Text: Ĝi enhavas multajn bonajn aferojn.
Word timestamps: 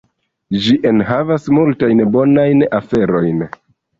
Ĝi 0.67 0.71
enhavas 0.91 1.45
multajn 1.57 2.03
bonajn 2.17 2.65
aferojn. 2.81 3.45